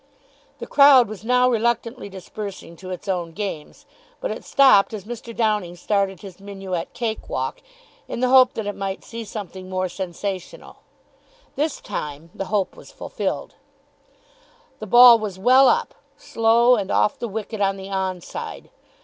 The 0.57 0.65
crowd 0.65 1.07
was 1.07 1.23
now 1.23 1.47
reluctantly 1.47 2.09
dispersing 2.09 2.75
to 2.77 2.89
its 2.89 3.07
own 3.07 3.33
games, 3.33 3.85
but 4.19 4.31
it 4.31 4.43
stopped 4.43 4.95
as 4.95 5.03
Mr. 5.05 5.31
Downing 5.35 5.75
started 5.75 6.21
his 6.21 6.39
minuet 6.39 6.91
cake 6.95 7.29
walk, 7.29 7.61
in 8.07 8.19
the 8.19 8.29
hope 8.29 8.53
that 8.53 8.65
it 8.65 8.73
might 8.73 9.03
see 9.03 9.23
something 9.23 9.69
more 9.69 9.87
sensational. 9.89 10.77
This 11.55 11.79
time 11.79 12.31
the 12.33 12.45
hope 12.45 12.75
was 12.75 12.91
fulfilled. 12.91 13.53
The 14.79 14.87
ball 14.87 15.19
was 15.19 15.37
well 15.37 15.67
up, 15.67 15.93
slow, 16.17 16.77
and 16.77 16.89
off 16.89 17.19
the 17.19 17.27
wicket 17.27 17.61
on 17.61 17.77
the 17.77 17.91
on 17.91 18.21
side. 18.21 18.71